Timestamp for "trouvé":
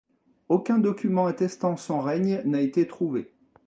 2.87-3.31